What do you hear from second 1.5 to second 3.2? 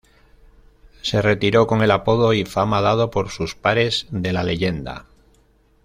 con el apodo y fama dado